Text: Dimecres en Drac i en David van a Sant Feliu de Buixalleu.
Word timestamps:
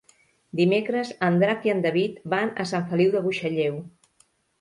Dimecres 0.59 1.09
en 1.27 1.35
Drac 1.43 1.67
i 1.69 1.71
en 1.73 1.83
David 1.83 2.15
van 2.35 2.53
a 2.63 2.65
Sant 2.71 2.87
Feliu 2.95 3.13
de 3.17 3.21
Buixalleu. 3.27 3.77